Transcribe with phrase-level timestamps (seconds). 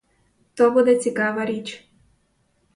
[0.55, 1.89] То буде цікава річ!